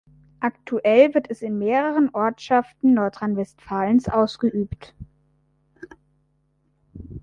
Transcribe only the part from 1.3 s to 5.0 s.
in mehreren Ortschaften Nordrhein-Westfalens ausgeübt.